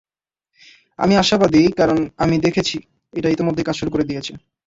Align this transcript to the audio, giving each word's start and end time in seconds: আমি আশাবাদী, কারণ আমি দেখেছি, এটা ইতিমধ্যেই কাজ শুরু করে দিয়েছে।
আমি 0.99 1.13
আশাবাদী, 1.15 1.63
কারণ 1.71 1.97
আমি 2.17 2.35
দেখেছি, 2.39 2.77
এটা 3.13 3.29
ইতিমধ্যেই 3.29 3.67
কাজ 3.67 3.75
শুরু 3.79 3.89
করে 3.91 4.03
দিয়েছে। 4.03 4.33